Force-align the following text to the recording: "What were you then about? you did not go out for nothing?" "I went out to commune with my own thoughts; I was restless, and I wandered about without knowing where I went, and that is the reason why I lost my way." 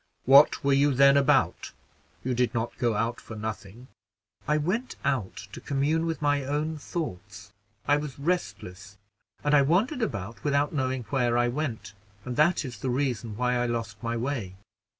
"What 0.25 0.63
were 0.63 0.73
you 0.73 0.95
then 0.95 1.15
about? 1.15 1.73
you 2.23 2.33
did 2.33 2.55
not 2.55 2.75
go 2.79 2.95
out 2.95 3.21
for 3.21 3.35
nothing?" 3.35 3.87
"I 4.47 4.57
went 4.57 4.95
out 5.05 5.35
to 5.51 5.61
commune 5.61 6.07
with 6.07 6.23
my 6.23 6.43
own 6.43 6.79
thoughts; 6.79 7.51
I 7.87 7.97
was 7.97 8.17
restless, 8.17 8.97
and 9.43 9.53
I 9.53 9.61
wandered 9.61 10.01
about 10.01 10.43
without 10.43 10.73
knowing 10.73 11.03
where 11.11 11.37
I 11.37 11.49
went, 11.49 11.93
and 12.25 12.35
that 12.35 12.65
is 12.65 12.79
the 12.79 12.89
reason 12.89 13.37
why 13.37 13.53
I 13.57 13.67
lost 13.67 14.01
my 14.01 14.17
way." 14.17 14.55